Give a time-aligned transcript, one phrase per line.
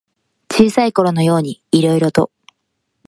[0.51, 2.31] 小さいころのようにいろいろと。